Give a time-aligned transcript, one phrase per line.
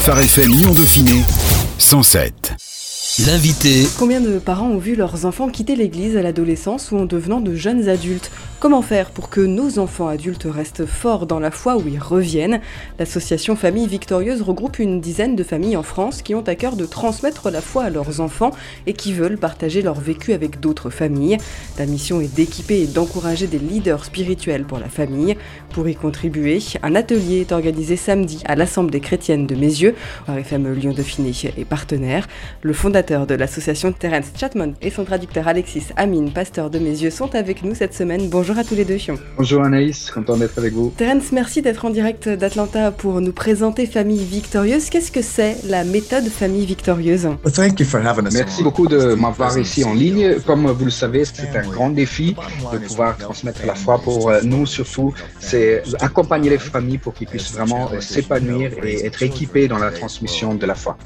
[0.00, 1.22] Phare FM Lyon Dauphiné
[1.76, 2.54] 107.
[3.26, 3.86] L'invité.
[3.98, 7.54] Combien de parents ont vu leurs enfants quitter l'église à l'adolescence ou en devenant de
[7.54, 8.30] jeunes adultes?
[8.60, 12.60] Comment faire pour que nos enfants adultes restent forts dans la foi ou y reviennent?
[12.98, 16.84] L'association Famille Victorieuse regroupe une dizaine de familles en France qui ont à cœur de
[16.84, 18.50] transmettre la foi à leurs enfants
[18.86, 21.38] et qui veulent partager leur vécu avec d'autres familles.
[21.78, 25.38] La mission est d'équiper et d'encourager des leaders spirituels pour la famille.
[25.72, 29.94] Pour y contribuer, un atelier est organisé samedi à l'Assemblée chrétienne de Mézieux.
[30.28, 32.28] RFM Lyon Dauphiné est partenaire.
[32.60, 37.34] Le fondateur de l'association Terence Chatman et son traducteur Alexis Amine, pasteur de Mézieux, sont
[37.34, 38.28] avec nous cette semaine.
[38.28, 38.98] Bonjour à tous les deux.
[39.36, 40.92] Bonjour Anaïs, content d'être avec vous.
[40.96, 44.90] Terence, merci d'être en direct d'Atlanta pour nous présenter Famille Victorieuse.
[44.90, 47.28] Qu'est-ce que c'est la méthode Famille Victorieuse?
[48.32, 50.36] Merci beaucoup de m'avoir ici en ligne.
[50.46, 52.34] Comme vous le savez, c'est un grand défi
[52.72, 55.14] de pouvoir transmettre la foi pour euh, nous surtout.
[55.38, 59.90] C'est accompagner les familles pour qu'ils puissent vraiment euh, s'épanouir et être équipés dans la
[59.90, 60.96] transmission de la foi.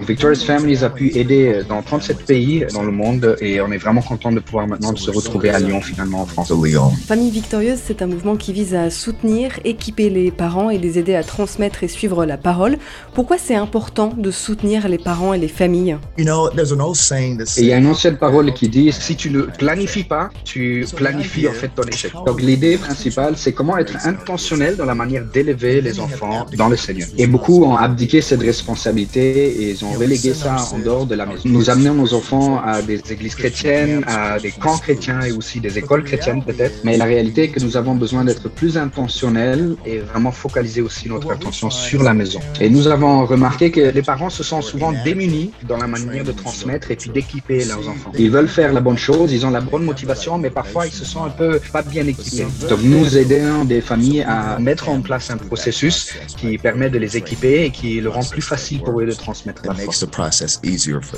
[0.00, 3.78] Victorious Families a pu aider euh, dans 37 pays dans le monde et on est
[3.78, 6.37] vraiment content de pouvoir maintenant se retrouver à Lyon finalement en France.
[6.44, 11.14] Famille Victorieuse, c'est un mouvement qui vise à soutenir, équiper les parents et les aider
[11.14, 12.78] à transmettre et suivre la parole.
[13.14, 15.96] Pourquoi c'est important de soutenir les parents et les familles?
[16.16, 21.48] Il y a une ancienne parole qui dit si tu ne planifies pas, tu planifies
[21.48, 22.12] en fait ton échec.
[22.26, 26.76] Donc l'idée principale, c'est comment être intentionnel dans la manière d'élever les enfants dans le
[26.76, 27.08] Seigneur.
[27.16, 31.26] Et beaucoup ont abdiqué cette responsabilité et ils ont relégué ça en dehors de la
[31.26, 31.42] maison.
[31.46, 35.78] Nous amenons nos enfants à des églises chrétiennes, à des camps chrétiens et aussi des
[35.78, 36.76] écoles chrétiennes peut-être.
[36.84, 41.08] Mais la réalité est que nous avons besoin d'être plus intentionnels et vraiment focaliser aussi
[41.08, 42.40] notre attention sur la maison.
[42.60, 46.32] Et nous avons remarqué que les parents se sentent souvent démunis dans la manière de
[46.32, 48.12] transmettre et puis d'équiper leurs enfants.
[48.18, 51.04] Ils veulent faire la bonne chose, ils ont la bonne motivation, mais parfois ils se
[51.04, 52.46] sentent un peu pas bien équipés.
[52.68, 57.16] Donc nous aidons des familles à mettre en place un processus qui permet de les
[57.16, 59.94] équiper et qui le rend plus facile pour eux de transmettre la foi.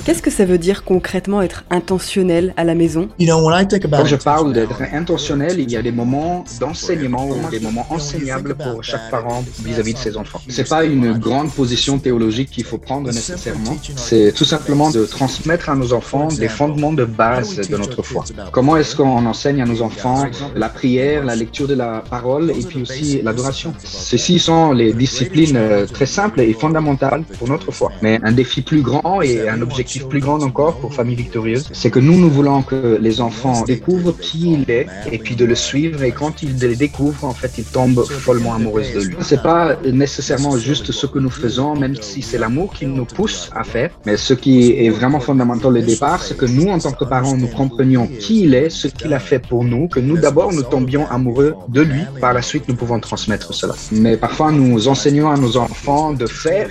[0.05, 3.09] Qu'est-ce que ça veut dire concrètement être intentionnel à la maison?
[3.19, 8.55] Quand je parle d'être intentionnel, il y a des moments d'enseignement ou des moments enseignables
[8.55, 10.41] pour chaque parent vis-à-vis de ses enfants.
[10.47, 13.77] C'est pas une grande position théologique qu'il faut prendre nécessairement.
[13.95, 18.23] C'est tout simplement de transmettre à nos enfants des fondements de base de notre foi.
[18.51, 20.25] Comment est-ce qu'on enseigne à nos enfants
[20.55, 23.73] la prière, la lecture de la parole et puis aussi l'adoration?
[23.83, 27.91] Ceci sont les disciplines euh, très simples et fondamentales pour notre foi.
[28.01, 31.91] Mais un défi plus grand et un objectif plus grand encore pour Famille Victorieuse, c'est
[31.91, 34.80] que nous, nous voulons que les enfants découvrent qui il est
[35.11, 36.03] et puis de le suivre.
[36.03, 39.15] Et quand ils le découvrent, en fait, ils tombent follement amoureux de lui.
[39.21, 43.49] C'est pas nécessairement juste ce que nous faisons, même si c'est l'amour qui nous pousse
[43.55, 43.91] à faire.
[44.05, 47.37] Mais ce qui est vraiment fondamental au départ, c'est que nous, en tant que parents,
[47.37, 50.63] nous comprenions qui il est, ce qu'il a fait pour nous, que nous d'abord nous
[50.63, 52.01] tombions amoureux de lui.
[52.19, 53.75] Par la suite, nous pouvons transmettre cela.
[53.91, 56.69] Mais parfois, nous enseignons à nos enfants de faire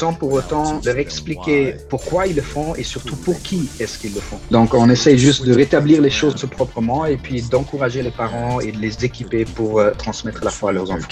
[0.00, 4.14] sans pour autant leur expliquer pourquoi ils le font et surtout pour qui est-ce qu'ils
[4.14, 4.38] le font.
[4.50, 8.72] Donc on essaye juste de rétablir les choses proprement et puis d'encourager les parents et
[8.72, 11.08] de les équiper pour euh, transmettre la foi à leurs enfants.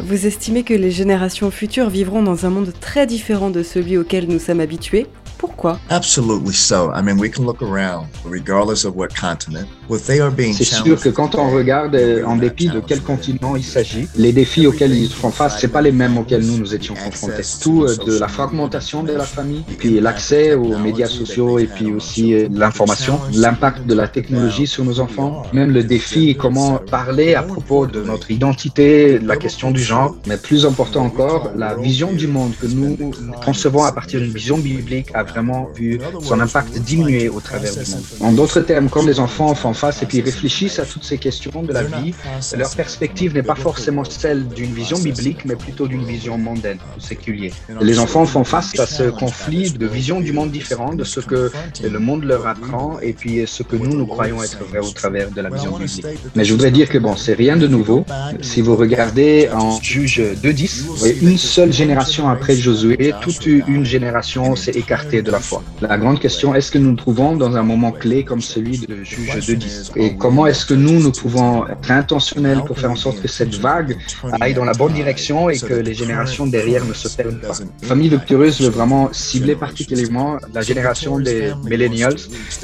[0.00, 4.26] Vous estimez que les générations futures vivront dans un monde très différent de celui auquel
[4.28, 5.06] nous sommes habitués?
[5.38, 5.78] Pourquoi?
[5.88, 6.92] Absolutely so.
[6.92, 9.68] I mean, we can look around, regardless of what continent.
[9.90, 14.32] C'est sûr que quand on regarde, euh, en dépit de quel continent il s'agit, les
[14.32, 17.42] défis auxquels ils font face, c'est pas les mêmes auxquels nous nous étions confrontés.
[17.62, 21.90] Tout euh, de la fragmentation de la famille, puis l'accès aux médias sociaux et puis
[21.90, 27.34] aussi euh, l'information, l'impact de la technologie sur nos enfants, même le défi comment parler
[27.34, 32.12] à propos de notre identité, la question du genre, mais plus important encore, la vision
[32.12, 33.12] du monde que nous
[33.42, 38.02] concevons à partir d'une vision biblique vraiment vu son impact diminuer au travers du monde.
[38.20, 41.62] En d'autres termes, quand les enfants font face et puis réfléchissent à toutes ces questions
[41.62, 42.14] de la vie,
[42.56, 47.00] leur perspective n'est pas forcément celle d'une vision biblique, mais plutôt d'une vision mondaine ou
[47.00, 47.52] séculière.
[47.80, 51.50] Les enfants font face à ce conflit de vision du monde différent de ce que
[51.82, 55.30] le monde leur apprend et puis ce que nous, nous croyons être vrai au travers
[55.30, 56.06] de la vision biblique.
[56.34, 58.04] Mais je voudrais dire que bon, c'est rien de nouveau.
[58.40, 64.72] Si vous regardez en Juge 2.10, une seule génération après Josué, toute une génération s'est
[64.72, 65.62] écartée de la foi.
[65.80, 69.02] La grande question, est-ce que nous nous trouvons dans un moment clé comme celui de
[69.02, 73.20] Juge 2.10 et comment est-ce que nous, nous pouvons être intentionnels pour faire en sorte
[73.20, 73.96] que cette vague
[74.40, 77.54] aille dans la bonne direction et que les générations derrière ne se perdent pas?
[77.82, 82.16] Famille Victorieuse veut vraiment cibler particulièrement la génération des millennials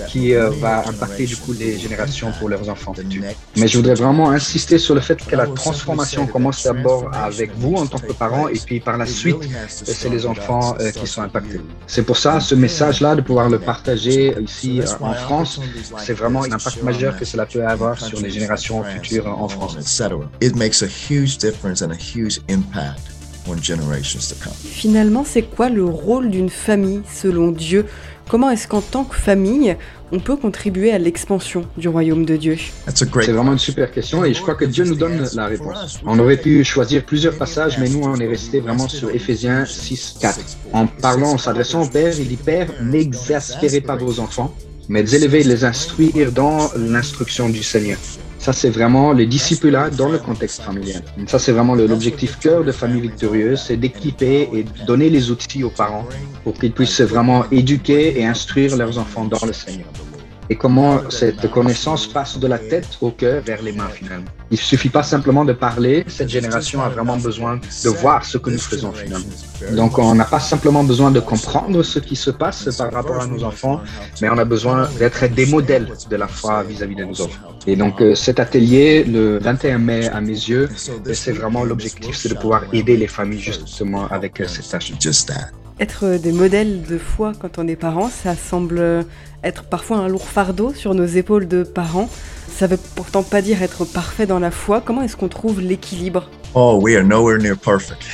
[0.08, 2.94] qui euh, va impacter du coup les générations pour leurs enfants
[3.56, 7.74] Mais je voudrais vraiment insister sur le fait que la transformation commence d'abord avec vous
[7.74, 9.36] en tant que parents et puis par la suite,
[9.68, 11.60] c'est les enfants euh, qui sont impactés.
[11.86, 15.60] C'est pour ça, ce message-là, de pouvoir le partager ici euh, en France,
[15.98, 19.76] c'est vraiment un impact majeur que cela peut avoir sur les générations futures en France.
[20.40, 23.14] It makes a huge difference and a huge impact
[24.64, 27.86] Finalement, c'est quoi le rôle d'une famille selon Dieu?
[28.28, 29.76] Comment est-ce qu'en tant que famille,
[30.14, 32.56] on peut contribuer à l'expansion du royaume de Dieu
[32.94, 35.98] C'est vraiment une super question et je crois que Dieu nous donne la réponse.
[36.06, 40.18] On aurait pu choisir plusieurs passages, mais nous, on est resté vraiment sur Éphésiens 6,
[40.20, 40.38] 4.
[40.72, 44.54] En parlant, en s'adressant au Père, il dit Père, n'exaspérez pas vos enfants,
[44.88, 47.98] mais élevez les instruire dans l'instruction du Seigneur.
[48.44, 51.02] Ça, c'est vraiment les disciples-là dans le contexte familial.
[51.26, 55.70] Ça, c'est vraiment l'objectif cœur de Famille Victorieuse, c'est d'équiper et donner les outils aux
[55.70, 56.06] parents
[56.42, 59.88] pour qu'ils puissent vraiment éduquer et instruire leurs enfants dans le Seigneur
[60.50, 64.26] et comment cette connaissance passe de la tête au cœur vers les mains finalement.
[64.50, 68.50] Il suffit pas simplement de parler, cette génération a vraiment besoin de voir ce que
[68.50, 69.24] nous faisons finalement.
[69.72, 73.26] Donc on n'a pas simplement besoin de comprendre ce qui se passe par rapport à
[73.26, 73.80] nos enfants,
[74.20, 77.53] mais on a besoin d'être des modèles de la foi vis-à-vis de nos enfants.
[77.66, 80.68] Et donc euh, cet atelier, le 21 mai à mes yeux,
[81.12, 84.92] c'est vraiment l'objectif, c'est de pouvoir aider les familles justement avec euh, cette tâche.
[85.80, 89.04] Être des modèles de foi quand on est parent, ça semble
[89.42, 92.08] être parfois un lourd fardeau sur nos épaules de parents.
[92.48, 94.80] Ça veut pourtant pas dire être parfait dans la foi.
[94.80, 96.30] Comment est-ce qu'on trouve l'équilibre?
[96.54, 98.04] Oh, we are nowhere near perfect.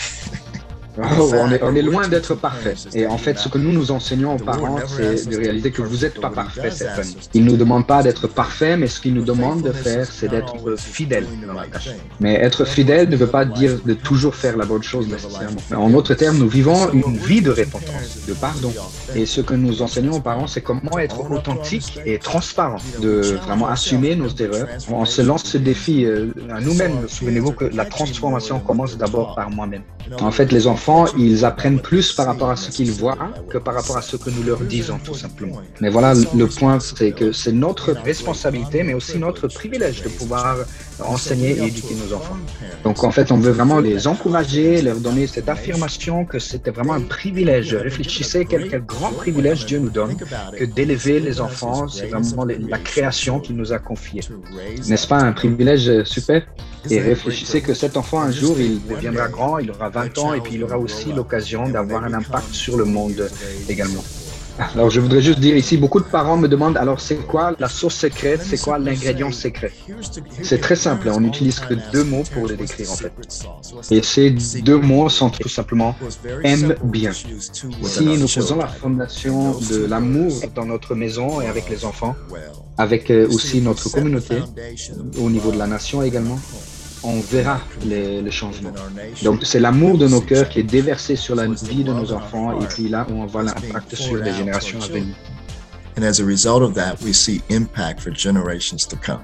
[1.19, 1.33] Oh,
[1.63, 2.75] on, est, loin d'être parfait.
[2.95, 5.99] Et en fait, ce que nous nous enseignons aux parents, c'est de réaliser que vous
[5.99, 7.17] n'êtes pas parfait, cette famille.
[7.35, 10.29] Ils ne nous demandent pas d'être parfait, mais ce qu'ils nous demandent de faire, c'est
[10.29, 11.91] d'être fidèle dans la tâche.
[12.21, 15.61] Mais être fidèle ne veut pas dire de toujours faire la bonne chose nécessairement.
[15.75, 18.73] En d'autres termes, nous vivons une vie de repentance, de pardon.
[19.15, 23.69] Et ce que nous enseignons aux parents, c'est comment être authentique et transparent, de vraiment
[23.69, 24.69] assumer nos erreurs.
[24.91, 27.09] On se lance ce défi euh, à nous-mêmes.
[27.09, 29.83] Souvenez-vous que la transformation commence d'abord par moi-même.
[30.21, 30.67] En fait, les
[31.19, 33.19] ils apprennent plus par rapport à ce qu'ils voient
[33.51, 35.61] que par rapport à ce que nous leur disons, tout simplement.
[35.81, 40.57] Mais voilà, le point, c'est que c'est notre responsabilité, mais aussi notre privilège de pouvoir
[41.05, 42.37] enseigner et éduquer nos enfants.
[42.85, 46.95] Donc, en fait, on veut vraiment les encourager, leur donner cette affirmation que c'était vraiment
[46.95, 47.75] un privilège.
[47.75, 50.17] Réfléchissez quel, quel grand privilège Dieu nous donne
[50.59, 51.89] que d'élever les enfants.
[51.89, 54.23] C'est vraiment la création qu'il nous a confiée.
[54.89, 56.43] N'est-ce pas un privilège super?
[56.89, 60.41] Et réfléchissez que cet enfant, un jour, il deviendra grand, il aura 20 ans et
[60.41, 63.31] puis il aura aussi l'occasion d'avoir un impact sur le monde
[63.69, 64.05] également.
[64.75, 67.69] Alors, je voudrais juste dire ici, beaucoup de parents me demandent alors c'est quoi la
[67.69, 69.73] sauce secrète, c'est quoi l'ingrédient secret?
[70.43, 73.13] C'est très simple, on n'utilise que deux mots pour le décrire en fait.
[73.91, 74.31] Et ces
[74.63, 75.97] deux mots sont tout simplement
[76.45, 77.13] aime bien.
[77.13, 82.15] Si nous posons la fondation de l'amour dans notre maison et avec les enfants,
[82.79, 84.37] avec euh, aussi notre communauté,
[85.19, 86.39] au niveau de la nation également,
[87.03, 88.73] on verra les, le changement.
[89.23, 92.61] Donc c'est l'amour de nos cœurs qui est déversé sur la vie de nos enfants
[92.61, 95.15] et puis là on voit l'impact sur les générations à venir.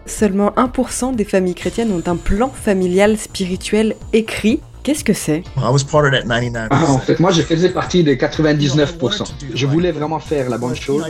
[0.07, 5.43] Seulement 1% des familles chrétiennes ont un plan familial spirituel écrit Qu'est-ce que c'est?
[5.57, 5.73] Ah,
[6.89, 9.25] En fait, moi, je faisais partie des 99%.
[9.53, 11.03] Je voulais vraiment faire la bonne chose,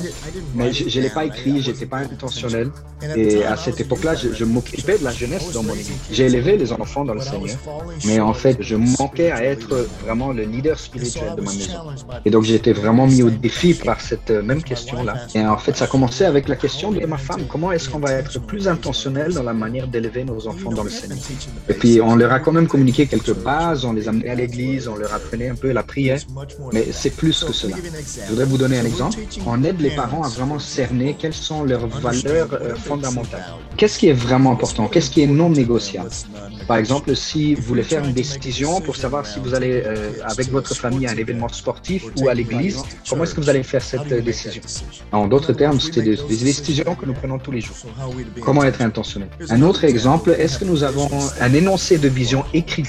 [0.54, 2.70] mais je ne l'ai pas écrit, je n'étais pas intentionnel.
[3.14, 5.92] Et à cette époque-là, je, m'occupais de la jeunesse dans mon église.
[6.10, 7.58] J'ai élevé les enfants dans le Seigneur,
[8.06, 11.72] mais en fait, je manquais à être vraiment le leader spirituel de ma maison.
[12.24, 15.26] Et donc, été vraiment mis au défi par cette même question-là.
[15.34, 17.98] Et en fait, ça a commencé avec la question de ma femme, comment est-ce qu'on
[17.98, 21.18] va être plus intentionnel dans la manière d'élever nos enfants dans le Seigneur
[21.68, 24.82] Et puis, on leur a quand même communiqué quelque part on les amenait à l'église,
[24.88, 26.20] on leur apprenait un peu la prière,
[26.72, 27.76] mais c'est plus que cela.
[28.24, 29.18] Je voudrais vous donner un exemple.
[29.46, 33.46] On aide les parents à vraiment cerner quelles sont leurs valeurs euh, fondamentales.
[33.76, 34.84] Qu'est-ce qui est vraiment important?
[34.88, 36.10] Qu'est-ce qui est non négociable?
[36.66, 40.50] Par exemple, si vous voulez faire une décision pour savoir si vous allez euh, avec
[40.50, 43.82] votre famille à un événement sportif ou à l'église, comment est-ce que vous allez faire
[43.82, 44.62] cette euh, décision?
[45.12, 47.76] En d'autres termes, c'est des, des décisions que nous prenons tous les jours.
[48.46, 49.28] Comment être intentionnel?
[49.48, 51.08] Un autre exemple, est-ce que nous avons
[51.40, 52.84] un énoncé de vision écrit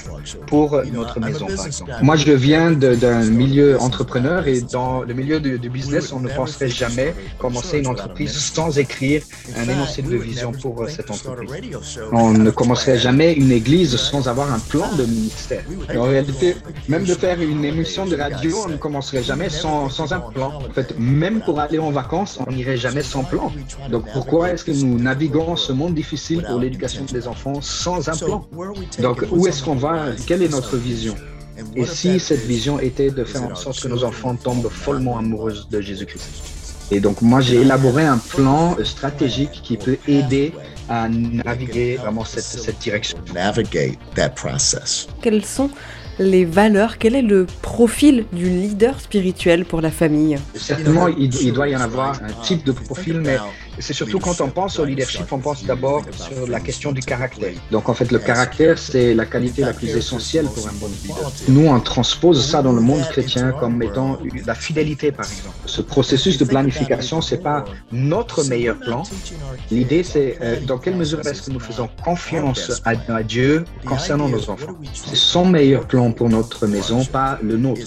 [0.46, 1.92] pour notre maison, par exemple.
[2.02, 6.68] Moi, je viens d'un milieu entrepreneur et dans le milieu du, business, on ne penserait
[6.68, 9.22] jamais commencer une entreprise sans écrire
[9.56, 11.76] un énoncé de vision pour euh, cette entreprise.
[12.12, 15.62] On ne commencerait jamais une église sans avoir un plan de ministère.
[15.96, 16.56] En réalité,
[16.88, 20.52] même de faire une émission de radio, on ne commencerait jamais sans, sans un plan.
[20.68, 23.52] En fait, même pour aller en vacances, on n'irait jamais sans plan.
[23.90, 28.16] Donc, pourquoi est-ce que nous naviguons ce monde difficile pour l'éducation des enfants sans un
[28.16, 28.46] plan?
[28.98, 30.06] Donc, où est-ce qu'on va?
[30.26, 31.14] Quel est notre notre vision.
[31.74, 35.54] Et si cette vision était de faire en sorte que nos enfants tombent follement amoureux
[35.70, 36.28] de Jésus-Christ.
[36.90, 40.52] Et donc moi j'ai élaboré un plan stratégique qui peut aider
[40.88, 43.18] à naviguer vraiment cette, cette direction.
[43.34, 45.06] Navigate that process.
[45.20, 45.70] Quelles sont
[46.18, 46.98] les valeurs?
[46.98, 50.38] Quel est le profil du leader spirituel pour la famille?
[50.54, 53.36] Certainement, il, il, doit y en avoir un type de profil, mais
[53.80, 57.52] c'est surtout quand on pense au leadership, on pense d'abord sur la question du caractère.
[57.70, 61.32] Donc en fait, le caractère, c'est la qualité la plus essentielle pour un bon leader.
[61.48, 65.56] Nous, on transpose ça dans le monde chrétien comme étant la fidélité, par exemple.
[65.66, 69.02] Ce processus de planification, c'est pas notre meilleur plan.
[69.70, 74.28] L'idée, c'est euh, dans quelle mesure est-ce que nous faisons confiance à, à Dieu concernant
[74.28, 74.76] nos enfants?
[74.92, 77.80] C'est son meilleur plan pour notre maison, pas le nôtre.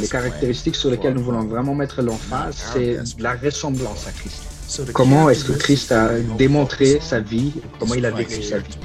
[0.00, 4.57] Les caractéristiques sur lesquelles nous voulons vraiment mettre l'emphase, c'est la ressemblance à Christ.
[4.92, 8.76] Comment est-ce que Christ a démontré sa vie, comment il a vécu sa vie.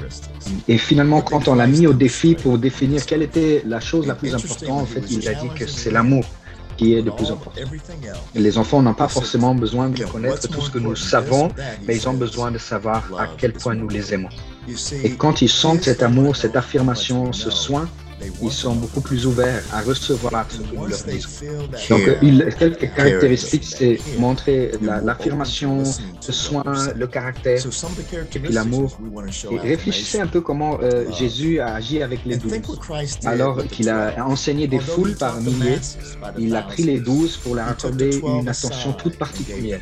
[0.68, 4.14] Et finalement, quand on l'a mis au défi pour définir quelle était la chose la
[4.14, 6.24] plus importante, en fait, il a dit que c'est l'amour
[6.76, 7.60] qui est de plus important.
[8.34, 11.50] Les enfants n'ont pas forcément besoin de connaître tout ce que nous savons,
[11.86, 14.30] mais ils ont besoin de savoir à quel point nous les aimons.
[15.02, 17.88] Et quand ils sentent cet amour, cette affirmation, ce soin,
[18.42, 21.28] ils sont beaucoup plus ouverts à recevoir ce que nous leur disons.
[21.90, 25.82] Donc, il, quelques caractéristiques, c'est montrer l'affirmation,
[26.26, 26.64] le soin,
[26.94, 27.60] le caractère,
[28.34, 28.98] et puis l'amour.
[29.50, 32.52] Et réfléchissez un peu comment euh, Jésus a agi avec les douze.
[33.24, 35.78] Alors qu'il a enseigné des foules par milliers,
[36.38, 39.80] il a pris les douze pour leur accorder une attention toute particulière.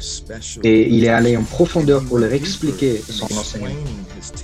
[0.62, 3.74] Et il est allé en profondeur pour leur expliquer son enseignement.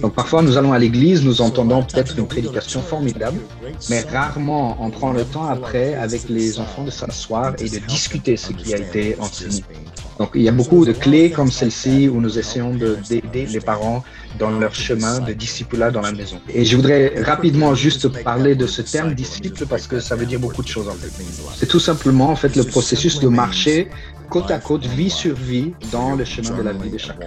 [0.01, 3.39] Donc parfois, nous allons à l'église, nous entendons peut-être une prédication formidable,
[3.91, 8.37] mais rarement on prend le temps après avec les enfants de s'asseoir et de discuter
[8.37, 9.65] ce qui a été enseigné.
[10.19, 14.03] Donc il y a beaucoup de clés comme celle-ci où nous essayons d'aider les parents
[14.39, 16.41] dans leur chemin de disciple dans la maison.
[16.53, 20.41] Et je voudrais rapidement juste parler de ce terme disciple parce que ça veut dire
[20.41, 21.13] beaucoup de choses en fait.
[21.57, 23.89] C'est tout simplement en fait le processus de marcher
[24.29, 27.27] côte à côte, vie sur vie, dans le chemin de la vie de chacun.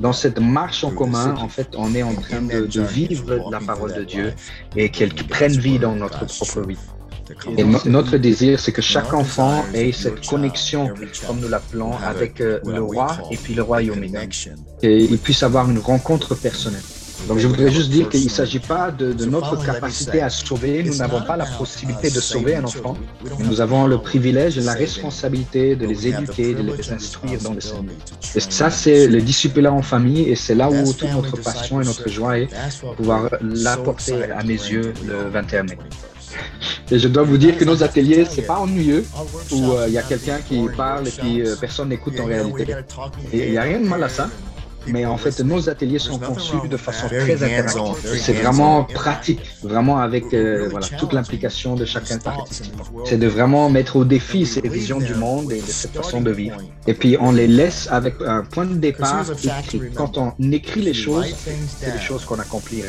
[0.00, 3.94] Dans cette marche en commun, en fait, on est en train de, vivre la parole
[3.94, 4.34] de Dieu
[4.76, 6.78] et qu'elle prenne vie dans notre propre vie.
[7.56, 10.90] Et notre désir, c'est que chaque enfant ait cette connexion,
[11.26, 14.04] comme nous l'appelons, avec euh, le roi et puis le royaume.
[14.82, 16.82] Et il puisse avoir une rencontre personnelle.
[17.28, 20.82] Donc je voudrais juste dire qu'il ne s'agit pas de, notre capacité à sauver.
[20.82, 22.96] Nous n'avons pas la possibilité de sauver un enfant.
[23.38, 27.60] nous avons le privilège et la responsabilité de les éduquer, de les instruire dans le
[27.60, 27.94] Seigneur.
[28.34, 31.84] Et ça, c'est le disciple en famille et c'est là où toute notre passion et
[31.84, 32.48] notre joie est,
[32.96, 35.78] pouvoir l'apporter à mes yeux le 21 mai.
[36.90, 39.04] Et je dois vous dire que nos ateliers, c'est pas ennuyeux,
[39.52, 42.66] où euh, il y a quelqu'un qui parle et puis euh, personne n'écoute en réalité.
[43.32, 44.28] Il n'y a rien de mal à ça.
[44.86, 48.18] Mais en fait, nos ateliers sont conçus de façon très interactive.
[48.20, 52.84] C'est vraiment pratique, vraiment avec euh, voilà, toute l'implication de chacun participant.
[53.04, 56.30] C'est de vraiment mettre au défi ces visions du monde et de cette façon de
[56.30, 56.56] vivre.
[56.86, 59.80] Et puis, on les laisse avec un point de départ écrit.
[59.94, 61.34] Quand on écrit les choses,
[61.78, 62.82] c'est des choses qu'on accomplit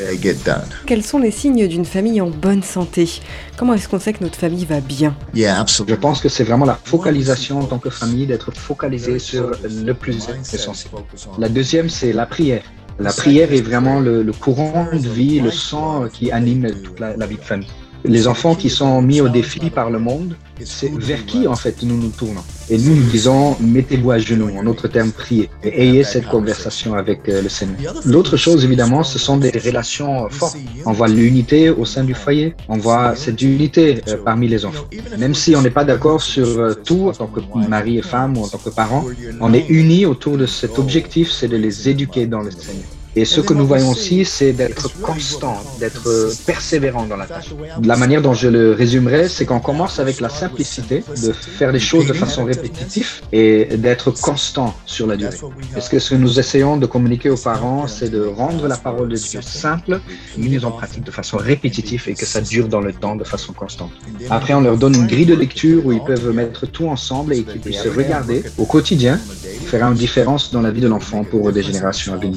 [0.86, 3.20] Quels sont les signes d'une famille en bonne santé?
[3.56, 5.14] Comment est-ce qu'on sait que notre famille va bien?
[5.34, 9.94] Je pense que c'est vraiment la focalisation en tant que famille, d'être focalisé sur le
[9.94, 10.92] plus essentiel.
[11.38, 12.62] La deuxième c'est la prière.
[12.98, 17.36] La prière est vraiment le, courant de vie, le sang qui anime toute la vie
[17.36, 17.68] de famille
[18.06, 21.82] les enfants qui sont mis au défi par le monde, c'est vers qui en fait
[21.82, 22.42] nous nous tournons?
[22.68, 26.94] Et nous nous disons, mettez-vous à genoux, en autre terme, priez, et ayez cette conversation
[26.94, 27.94] avec euh, le Seigneur.
[28.04, 30.56] L'autre chose, évidemment, ce sont des relations fortes.
[30.84, 34.86] On voit l'unité au sein du foyer, on voit cette unité euh, parmi les enfants.
[35.18, 38.36] Même si on n'est pas d'accord sur euh, tout en tant que mari et femme
[38.36, 39.04] ou en tant que parents,
[39.40, 42.88] on est unis autour de cet objectif, c'est de les éduquer dans le Seigneur.
[43.18, 46.06] Et ce que nous voyons aussi, c'est d'être constant, d'être
[46.44, 47.54] persévérant dans la tâche.
[47.82, 51.80] La manière dont je le résumerai, c'est qu'on commence avec la simplicité, de faire les
[51.80, 55.38] choses de façon répétitive et d'être constant sur la durée.
[55.72, 59.08] Parce que ce que nous essayons de communiquer aux parents, c'est de rendre la parole
[59.08, 59.98] de Dieu simple,
[60.36, 63.54] mise en pratique de façon répétitive et que ça dure dans le temps de façon
[63.54, 63.92] constante.
[64.28, 67.44] Après, on leur donne une grille de lecture où ils peuvent mettre tout ensemble et
[67.44, 69.18] qu'ils puissent se regarder au quotidien,
[69.64, 72.36] faire une différence dans la vie de l'enfant pour des générations à venir.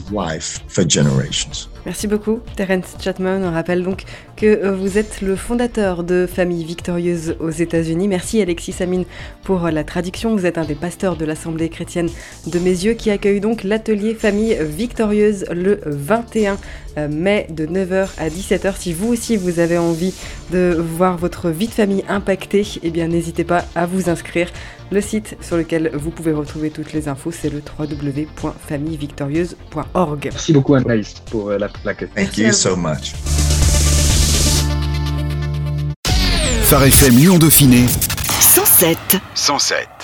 [1.86, 3.42] Merci beaucoup, Terence Chapman.
[3.44, 4.04] On rappelle donc
[4.36, 8.08] que euh, vous êtes le fondateur de Famille Victorieuse aux États-Unis.
[8.08, 9.06] Merci Alexis Samine
[9.44, 10.36] pour la traduction.
[10.36, 12.10] Vous êtes un des pasteurs de l'Assemblée chrétienne
[12.46, 16.58] de Mes Yeux qui accueille donc l'atelier Famille Victorieuse le 21
[16.98, 18.74] euh, mai de 9h à 17h.
[18.78, 20.14] Si vous aussi vous avez envie
[20.52, 24.52] de voir votre vie de famille impactée, eh bien n'hésitez pas à vous inscrire.
[24.92, 30.30] Le site sur lequel vous pouvez retrouver toutes les infos, c'est le www.famillevictorieuse.org.
[30.32, 32.06] Merci beaucoup Anaïs pour euh, la plaque.
[32.16, 33.14] Thank you so much.
[36.64, 37.86] Phare FM Lyon Dauphiné
[38.40, 38.98] 107
[39.36, 39.99] 107